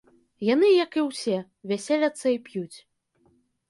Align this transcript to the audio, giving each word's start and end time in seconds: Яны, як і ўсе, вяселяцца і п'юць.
Яны, 0.47 0.71
як 0.85 0.97
і 1.03 1.05
ўсе, 1.09 1.37
вяселяцца 1.73 2.27
і 2.41 2.45
п'юць. 2.51 2.77